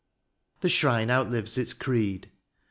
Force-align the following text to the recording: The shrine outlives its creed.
The 0.61 0.69
shrine 0.69 1.11
outlives 1.11 1.59
its 1.59 1.73
creed. 1.73 2.31